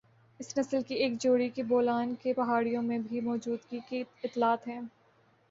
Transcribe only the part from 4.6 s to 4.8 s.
ہے